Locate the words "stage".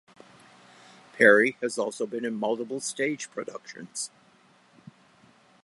2.79-3.29